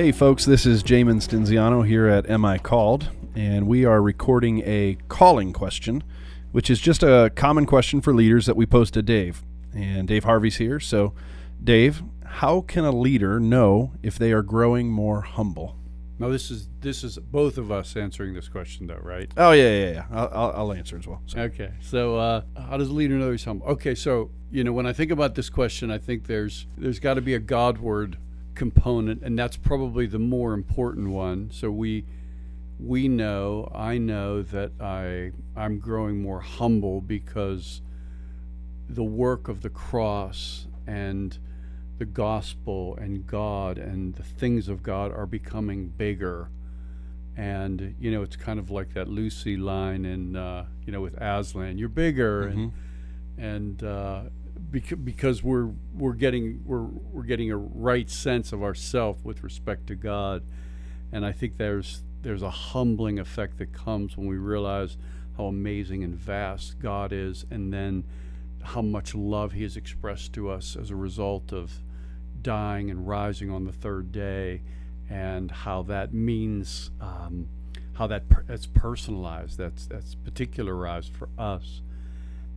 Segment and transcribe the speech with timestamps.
[0.00, 4.62] Hey, folks, this is Jamin Stinziano here at Am I Called, and we are recording
[4.64, 6.02] a calling question,
[6.52, 9.42] which is just a common question for leaders that we post to Dave.
[9.74, 10.80] And Dave Harvey's here.
[10.80, 11.12] So,
[11.62, 15.76] Dave, how can a leader know if they are growing more humble?
[16.18, 19.30] Now this is this is both of us answering this question though, right?
[19.36, 20.04] Oh yeah, yeah, yeah.
[20.10, 21.20] I'll, I'll, I'll answer as well.
[21.26, 21.40] So.
[21.40, 21.74] Okay.
[21.82, 23.66] So uh, how does a leader know he's humble?
[23.66, 23.94] Okay.
[23.94, 27.20] So you know when I think about this question, I think there's there's got to
[27.20, 28.16] be a Godward
[28.60, 31.50] component, and that's probably the more important one.
[31.50, 32.04] So we
[32.78, 37.80] we know, I know that I I'm growing more humble because
[38.86, 41.38] the work of the cross and
[41.96, 46.50] the gospel and God and the things of God are becoming bigger.
[47.38, 51.14] And you know, it's kind of like that Lucy line in uh, you know with
[51.18, 52.60] Aslan, "You're bigger," Mm-hmm.
[52.60, 52.72] and
[53.38, 54.22] and uh,
[54.70, 59.94] because we're we're getting we're we're getting a right sense of ourself with respect to
[59.94, 60.44] God,
[61.12, 64.96] and I think there's there's a humbling effect that comes when we realize
[65.36, 68.04] how amazing and vast God is, and then
[68.62, 71.72] how much love He has expressed to us as a result of
[72.42, 74.62] dying and rising on the third day,
[75.08, 77.48] and how that means um,
[77.94, 81.82] how that per- that's personalized, that's that's particularized for us.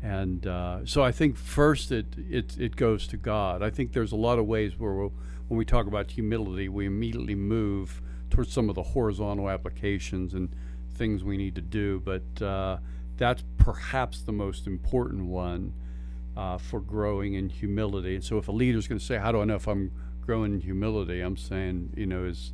[0.03, 3.63] And uh, so I think first it, it it goes to God.
[3.63, 5.13] I think there's a lot of ways where we'll,
[5.47, 10.53] when we talk about humility, we immediately move towards some of the horizontal applications and
[10.93, 12.01] things we need to do.
[12.01, 12.77] But uh,
[13.15, 15.73] that's perhaps the most important one
[16.35, 18.15] uh, for growing in humility.
[18.15, 20.53] And so if a leader's going to say, "How do I know if I'm growing
[20.53, 22.51] in humility?" I'm saying, you know, is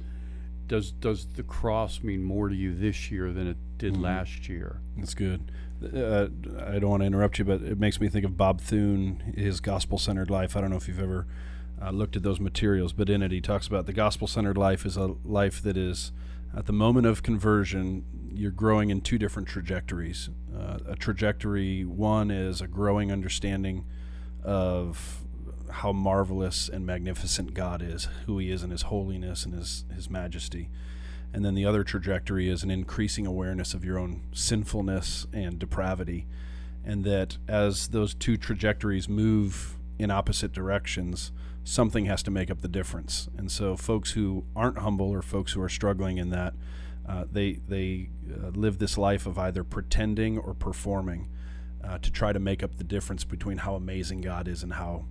[0.68, 4.02] does does the cross mean more to you this year than it did Mhm.
[4.04, 4.82] last year?
[4.98, 5.52] That's good.
[5.82, 6.28] Uh,
[6.66, 9.62] I don't want to interrupt you, but it makes me think of Bob Thune, his
[9.62, 10.58] gospel centered life.
[10.58, 11.26] I don't know if you've ever
[11.82, 14.86] uh, looked at those materials, but in it, he talks about the gospel centered life
[14.86, 16.12] is a life that is,
[16.56, 18.04] at the moment of conversion,
[18.34, 20.30] you're growing in two different trajectories.
[20.54, 23.86] Uh, a trajectory, one is a growing understanding
[24.44, 25.22] of
[25.72, 30.10] how marvelous and magnificent God is, who He is in His holiness and His, His
[30.10, 30.70] majesty.
[31.34, 36.26] And then the other trajectory is an increasing awareness of your own sinfulness and depravity.
[36.84, 41.32] And that as those two trajectories move in opposite directions,
[41.64, 43.30] something has to make up the difference.
[43.38, 46.54] And so, folks who aren't humble or folks who are struggling in that,
[47.08, 51.28] uh, they, they uh, live this life of either pretending or performing
[51.84, 55.06] uh, to try to make up the difference between how amazing God is and how,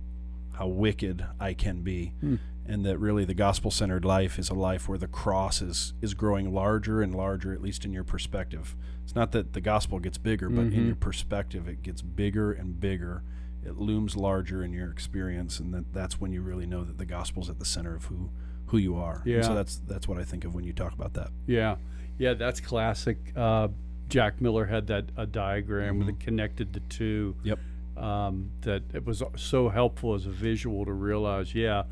[0.53, 2.35] how wicked I can be Hmm.
[2.69, 6.13] And that really the gospel centered life is a life where the cross is is
[6.13, 10.17] growing larger and larger at least in your perspective it's not that the gospel gets
[10.17, 10.85] bigger but in Mhm.
[10.87, 13.23] your perspective it gets bigger and bigger
[13.65, 17.05] it looms larger in your experience and that that's when you really know that the
[17.05, 18.29] gospel's at the center of who
[18.67, 21.13] who you are And so that's that's what i think of when you talk about
[21.15, 21.77] that Yeah,
[22.19, 23.17] yeah, that's classic.
[23.35, 23.69] Uh,
[24.09, 26.05] Jack Miller had that a diagram Mhm.
[26.07, 27.35] that connected the two.
[27.43, 27.59] Yep.
[27.97, 31.53] Um, that it was so helpful as a visual to realize.
[31.55, 31.83] Yeah,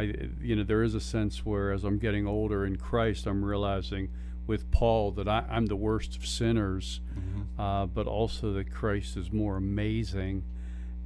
[0.00, 3.44] I you know there is a sense where as I'm getting older in Christ, I'm
[3.44, 4.08] realizing
[4.46, 7.00] with Paul that I, I'm the worst of sinners,
[7.58, 10.42] uh, but also that Christ is more amazing.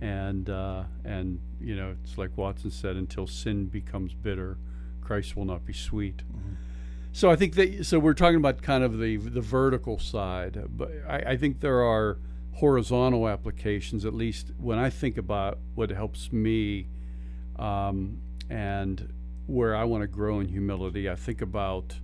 [0.00, 4.58] And uh, and you know it's like Watson said, until sin becomes bitter,
[5.00, 6.22] Christ will not be sweet.
[7.12, 10.90] So I think that so we're talking about kind of the the vertical side, but
[11.08, 12.18] I, I think there are
[12.54, 14.04] horizontal applications.
[14.04, 16.86] At least when I think about what helps me,
[17.58, 19.12] um, and
[19.46, 21.94] where I want to grow in humility, I think about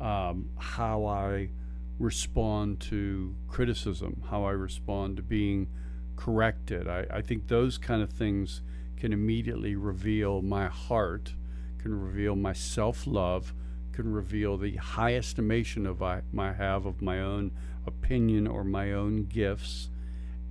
[0.00, 1.50] um, how I
[1.98, 5.68] respond to criticism, how I respond to being
[6.16, 6.88] corrected.
[6.88, 8.62] I, I think those kind of things
[8.96, 11.34] can immediately reveal my heart,
[11.78, 13.54] can reveal my self love,
[13.92, 17.52] can reveal the high estimation of I, have of my own
[17.86, 19.90] opinion or my own gifts.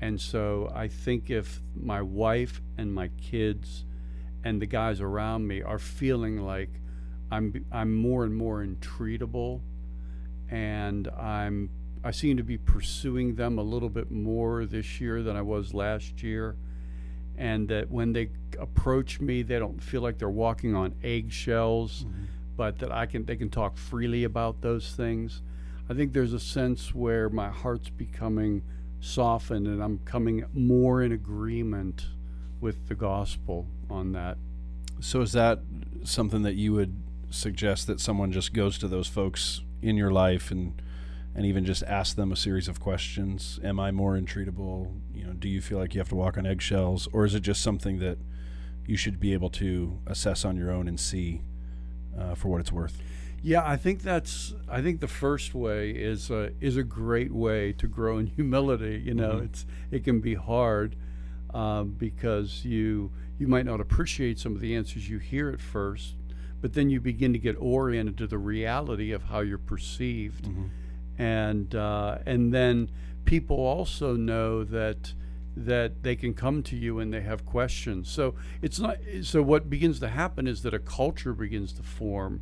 [0.01, 3.85] And so I think if my wife and my kids
[4.47, 6.69] and the guys around me are feeling like
[7.29, 9.59] I'm I'm more and more intreatable
[10.49, 11.69] and I'm
[12.01, 15.73] I seem to be pursuing them a little bit more this year than I was
[15.73, 16.55] last year
[17.37, 22.23] and that when they approach me they don't feel like they're walking on eggshells mm-hmm.
[22.55, 25.41] but that I can they can talk freely about those things.
[25.89, 28.63] I think there's a sense where my heart's becoming
[29.01, 32.05] softened and I'm coming more in agreement
[32.61, 34.37] with the gospel on that.
[34.99, 35.59] so is that
[36.03, 36.95] something that you would
[37.29, 40.81] suggest that someone just goes to those folks in your life and
[41.35, 45.33] and even just ask them a series of questions am i more intreatable you know
[45.33, 47.99] do you feel like you have to walk on eggshells or is it just something
[47.99, 48.17] that
[48.87, 51.41] you should be able to assess on your own and see
[52.17, 52.97] uh, for what it's worth.
[53.43, 54.55] Yeah, I think that's.
[54.67, 58.99] I think the first way is a is a great way to grow in humility.
[59.05, 59.45] You know, Mhm.
[59.45, 60.95] it's it can be hard
[61.53, 66.15] um, because you you might not appreciate some of the answers you hear at first,
[66.61, 70.47] but then you begin to get oriented to the reality of how you're perceived,
[71.17, 72.89] and uh, and then
[73.25, 75.13] people also know that
[75.55, 78.09] that they can come to you and they have questions.
[78.09, 78.97] So it's not.
[79.23, 82.41] So what begins to happen is that a culture begins to form,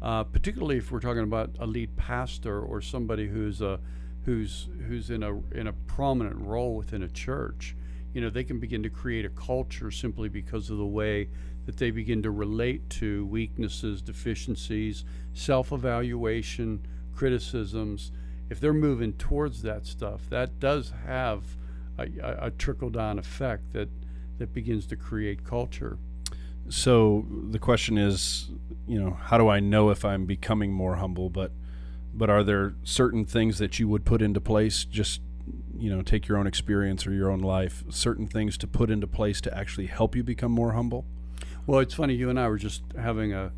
[0.00, 3.80] uh, particularly if we're talking about a lead pastor or somebody who's a
[4.24, 7.74] who's who's in a in a prominent role within a church.
[8.12, 11.28] You know, they can begin to create a culture simply because of the way
[11.66, 18.12] that they begin to relate to weaknesses, deficiencies, self-evaluation, criticisms.
[18.50, 21.44] If they're moving towards that stuff, that does have
[21.98, 23.88] a, a, a trickle down effect that
[24.38, 25.98] that begins to create culture.
[26.68, 28.50] So the question is,
[28.86, 31.30] you know, how do I know if I'm becoming more humble?
[31.30, 31.52] But
[32.14, 34.84] but are there certain things that you would put into place?
[34.84, 35.20] Just
[35.82, 37.82] you know, take your own experience or your own life.
[37.90, 41.04] Certain things to put into place to actually help you become more humble.
[41.66, 42.14] Well, it's funny.
[42.14, 43.50] You and I were just having a,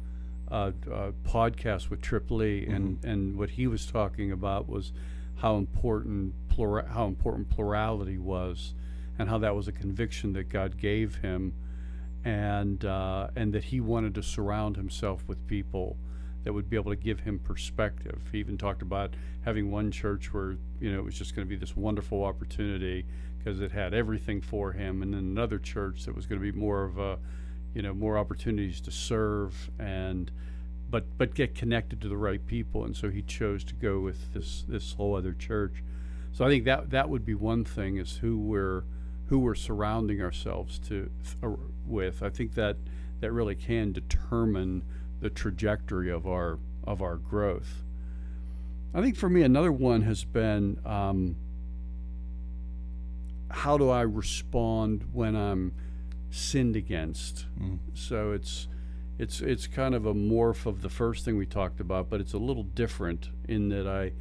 [0.49, 4.93] a, a podcast with Trip Lee, and, and what he was talking about was
[5.37, 8.73] how important plura- how important plurality was,
[9.19, 11.53] and how that was a conviction that God gave him,
[12.25, 15.99] and uh, and that he wanted to surround himself with people
[16.45, 18.21] that would be able to give him perspective.
[18.31, 19.15] He even talked about
[19.45, 23.05] having one church where you know it was just going to be this wonderful opportunity
[23.39, 26.57] because it had everything for him, and then another church that was going to be
[26.57, 27.19] more of a
[27.75, 30.31] you know more opportunities to serve and
[30.89, 34.33] but but get connected to the right people and so he chose to go with
[34.33, 35.83] this this whole other church
[36.33, 38.85] so i think that that would be one thing is who we're
[39.27, 41.11] who we're surrounding ourselves to
[41.43, 41.51] uh,
[41.85, 42.77] with i think that
[43.21, 44.83] that really can determine
[45.21, 47.83] the trajectory of our of our growth
[48.93, 51.37] i think for me another one has been um,
[53.51, 55.73] how do i respond when i'm
[56.35, 57.47] sinned against.
[57.61, 57.79] Mm.
[57.95, 58.69] So it's
[59.19, 62.33] it's it's kind of a morph of the first thing we talked about, but it's
[62.33, 64.13] a little different in that I,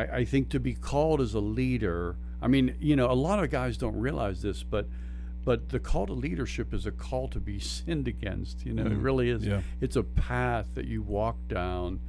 [0.00, 2.16] I I think to be called as a leader.
[2.42, 4.88] I mean, you know, a lot of guys don't realize this, but
[5.44, 8.64] but the call to leadership is a call to be sinned against.
[8.66, 9.02] You know, it Mhm.
[9.02, 9.46] really is.
[9.46, 9.62] Yeah.
[9.80, 12.00] It's a path that you walk down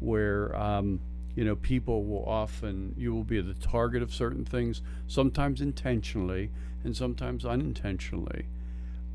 [0.00, 1.00] where um,
[1.34, 6.50] you know people will often you will be the target of certain things, sometimes intentionally
[6.84, 8.46] and sometimes unintentionally.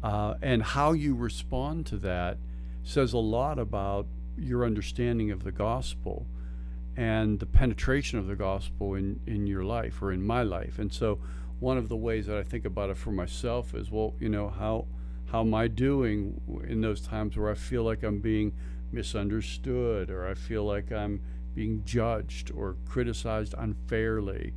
[0.01, 2.38] Uh, and how you respond to that
[2.83, 4.07] says a lot about
[4.38, 6.25] your understanding of the gospel
[6.95, 10.80] and the penetration of the gospel in, in your life or in my life.
[10.80, 11.19] And so,
[11.59, 14.50] one of the ways that I think about it for myself is, well, you know,
[14.50, 14.88] how
[15.31, 18.53] how am I doing in those times where I feel like I'm being
[18.91, 21.21] misunderstood or I feel like I'm
[21.53, 24.53] being judged or criticized unfairly?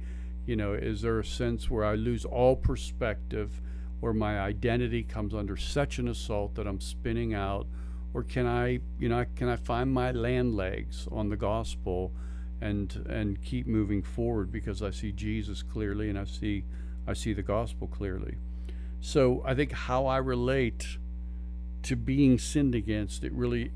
[0.47, 3.61] You know, is there a sense where I lose all perspective?
[4.03, 7.69] where my identity comes under such an assault that I'm spinning out
[8.13, 12.13] or can I you know can I find my land legs on the gospel
[12.61, 16.65] and and keep moving forward because I see Jesus clearly and I see
[17.07, 18.37] I see the gospel clearly
[19.01, 20.99] so I think how I relate
[21.85, 23.73] to being sinned against it really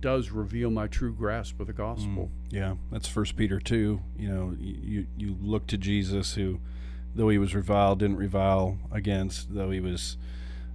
[0.00, 4.00] does reveal my true grasp of the gospel Yeah, that's First Peter two.
[4.16, 6.60] You know, you you look to Jesus, who,
[7.14, 9.54] though he was reviled, didn't revile against.
[9.54, 10.16] Though he was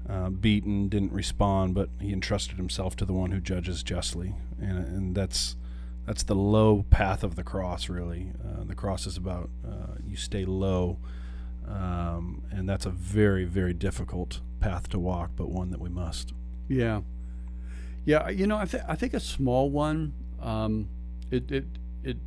[0.08, 4.78] uh, beaten, didn't respond, but he entrusted himself to the one who judges justly, and
[4.78, 5.56] and that's
[6.06, 7.90] that's the low path of the cross.
[7.90, 11.00] Really, uh, the cross is about uh, you stay low,
[11.68, 16.34] um, and that's a very very difficult path to walk, but one that we must.
[16.68, 17.02] Yeah,
[18.06, 18.30] yeah.
[18.30, 20.14] You know, I think I think a small one.
[20.42, 20.90] Um,
[21.32, 21.66] it it
[22.04, 22.18] it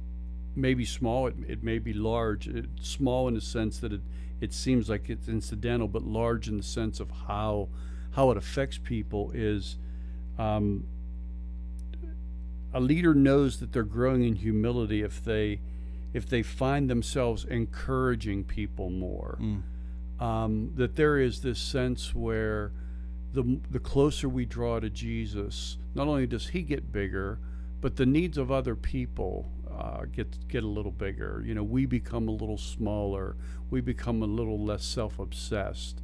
[0.54, 1.26] may be small.
[1.26, 2.48] It it may be large.
[2.48, 4.02] It's small in the sense that it
[4.40, 7.68] it seems like it's incidental, but large in the sense of how
[8.12, 9.76] how it affects people is.
[10.38, 10.84] Um,
[12.74, 15.60] a leader knows that they're growing in humility if they
[16.12, 19.38] if they find themselves encouraging people more
[20.20, 22.72] um, that there is this sense where
[23.32, 27.38] the, the closer we draw to Jesus, not only does he get bigger,
[27.80, 31.42] but the needs of other people uh, get get a little bigger.
[31.44, 33.36] You know, we become a little smaller.
[33.68, 36.00] We become a little less self-obsessed.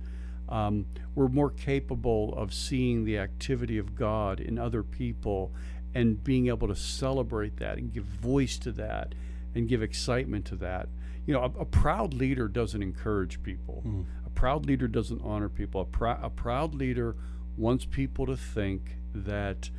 [0.49, 5.53] Um, we're more capable of seeing the activity of God in other people
[5.95, 9.15] and being able to celebrate that and give voice to that
[9.55, 10.89] and give excitement to that.
[11.27, 13.83] You know, a, a proud leader doesn't encourage people.
[14.27, 15.81] A proud leader doesn't honor people.
[15.81, 17.17] A, prou- a proud leader
[17.57, 19.71] wants people to think that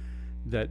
[0.45, 0.69] that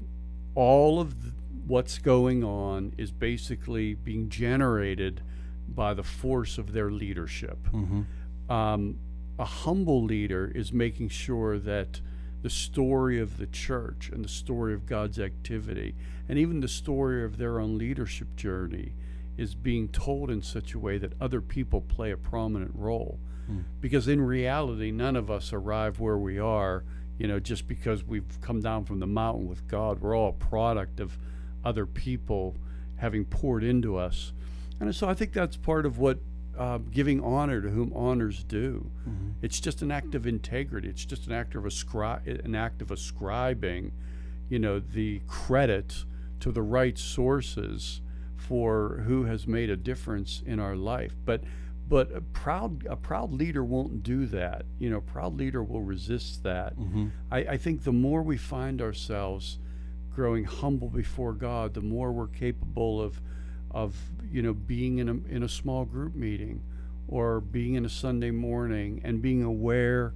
[0.55, 1.33] all of the,
[1.67, 5.23] what's going on is basically being generated
[5.69, 7.59] by the force of their leadership.
[7.73, 8.53] Mm-hmm.
[8.53, 8.99] Um,
[9.39, 12.01] a humble leader is making sure that
[12.43, 15.95] the story of the church and the story of God's activity
[16.29, 18.95] and even the story of their own leadership journey
[19.37, 23.19] is being told in such a way that other people play a prominent role.
[23.51, 23.65] Mm.
[23.81, 26.85] Because in reality, none of us arrive where we are,
[27.19, 30.01] you know, just because we've come down from the mountain with God.
[30.01, 31.17] We're all a product of
[31.65, 32.57] other people
[32.97, 34.33] having poured into us.
[34.81, 36.19] And so I think that's part of what
[36.59, 38.91] uh, giving honor to whom honors due.
[39.09, 39.31] Mm-hmm.
[39.43, 40.89] It's just an act of integrity.
[40.89, 43.93] It's just an act of ascri- an act of ascribing,
[44.49, 46.05] you know, the credit
[46.41, 48.01] to the right sources
[48.37, 51.15] for who has made a difference in our life.
[51.25, 51.43] But
[51.89, 54.65] but a proud a proud leader won't do that.
[54.79, 56.77] You know, a proud leader will resist that.
[56.77, 57.09] Mm-hmm.
[57.31, 59.59] I, I think the more we find ourselves
[60.15, 63.21] growing humble before God, the more we're capable of
[63.73, 63.97] of
[64.31, 66.63] you know being in a in a small group meeting
[67.09, 70.13] or being in a Sunday morning and being aware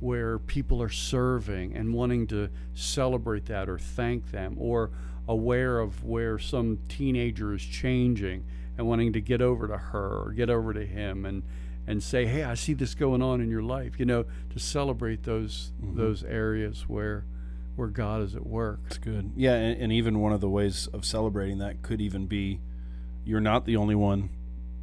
[0.00, 4.90] where people are serving and wanting to celebrate that or thank them or
[5.26, 8.44] aware of where some teenager is changing
[8.78, 11.42] and wanting to get over to her or get over to him and
[11.86, 15.24] and say hey I see this going on in your life you know to celebrate
[15.24, 15.96] those Mhm.
[15.96, 17.24] those areas where
[17.74, 19.30] where God is at work It's good.
[19.36, 22.60] Yeah, and, and even one of the ways of celebrating that could even be
[23.28, 24.30] you're not the only one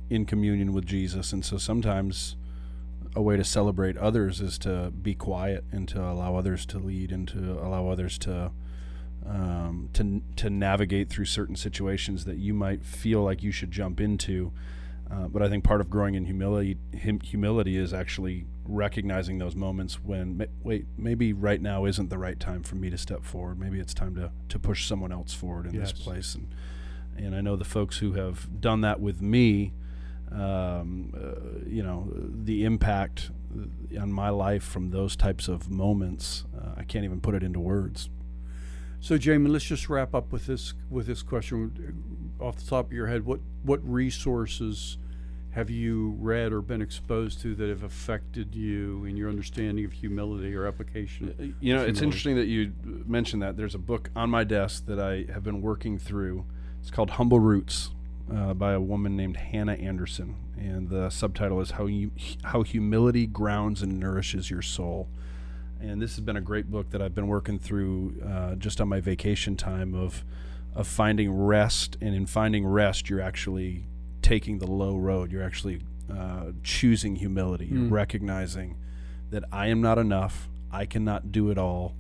[0.10, 2.36] in communion with Jesus, and so sometimes
[3.16, 7.12] a way to celebrate others is to be quiet and to allow others to lead
[7.12, 8.52] and to allow others to
[9.26, 14.00] um, to to navigate through certain situations that you might feel like you should jump
[14.00, 14.52] into.
[15.10, 19.56] Uh, but I think part of growing in humility hum, humility is actually recognizing those
[19.56, 23.60] moments when wait maybe right now isn't the right time for me to step forward.
[23.60, 25.92] Maybe it's time to to push someone else forward in Yes.
[25.94, 26.36] this place.
[26.36, 26.48] And
[27.18, 29.74] and I know the folks who have done that with me.
[30.32, 33.30] Um, uh, you know the impact
[34.00, 36.46] on my life from those types of moments.
[36.58, 38.10] Uh, I can't even put it into words.
[39.00, 42.94] So, Jamie, let's just wrap up with this with this question off the top of
[42.94, 43.26] your head.
[43.26, 44.98] What what resources
[45.52, 49.94] have you read or been exposed to that have affected you in your understanding of
[49.94, 51.56] humility or application?
[51.62, 53.56] You know, it's interesting that you mentioned that.
[53.56, 56.46] There's a book on my desk that I have been working through.
[56.86, 57.90] It's called Humble Roots
[58.32, 62.12] uh, by a woman named Hannah Anderson, and the subtitle is "How you
[62.44, 65.10] How Humility Grounds and Nourishes Your Soul."
[65.82, 68.88] And this has been a great book that I've been working through uh, just on
[68.88, 70.24] my vacation time of
[70.76, 73.88] of finding rest, and in finding rest, you're actually
[74.22, 75.32] taking the low road.
[75.32, 75.82] You're actually
[76.16, 77.66] uh, choosing humility.
[77.66, 77.92] You're Mm.
[77.92, 78.76] recognizing
[79.32, 80.48] that I am not enough.
[80.72, 81.96] I cannot do it all,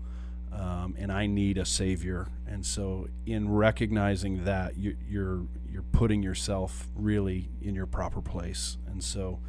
[0.56, 2.28] um, and I need a savior.
[2.48, 8.78] And so, in recognizing that, you, you're you're putting yourself really in your proper place.
[8.88, 9.40] And so,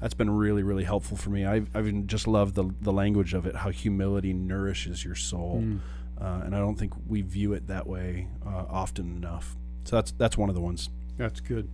[0.00, 1.44] that's been really really helpful for me.
[1.44, 5.80] I've I've just loved the the language of it, how humility nourishes your soul, Mm.
[6.20, 9.56] uh, and I don't think we view it that way uh, often enough.
[9.84, 10.88] So that's that's one of the ones.
[11.18, 11.68] That's good.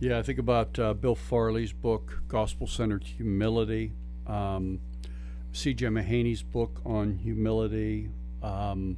[0.00, 3.92] Yeah, I think about uh, Bill Farley's book, Gospel Centered Humility,
[4.26, 4.80] um,
[5.56, 5.86] C.J.
[5.86, 8.10] Mahaney's book on humility.
[8.42, 8.96] Um,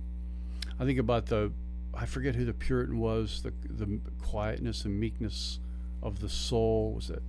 [0.79, 1.53] I think about the,
[1.95, 5.61] I forget who the Puritan was, the, the quietness and meekness
[6.03, 6.93] of the soul.
[6.95, 7.23] Was it?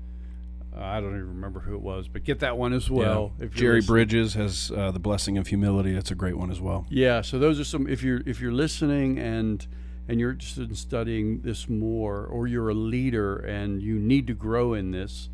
[0.75, 3.33] I don't even remember who it was, but get that one as well.
[3.39, 3.45] Yeah.
[3.45, 3.93] if Jerry listening.
[3.93, 5.93] Bridges has uh, the blessing of humility.
[5.93, 6.85] That's a great one as well.
[6.89, 7.87] Yeah, so those are some.
[7.87, 9.65] If you're if you're listening and
[10.07, 14.33] and you're interested in studying this more, or you're a leader and you need to
[14.33, 15.29] grow in this,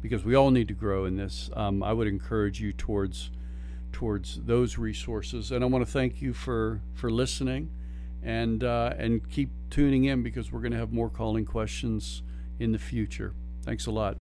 [0.00, 3.30] because we all need to grow in this, um, I would encourage you towards
[3.92, 5.52] towards those resources.
[5.52, 7.70] And I want to thank you for for listening,
[8.22, 12.22] and uh, and keep tuning in because we're going to have more calling questions
[12.58, 13.34] in the future.
[13.62, 14.16] Thanks a lot.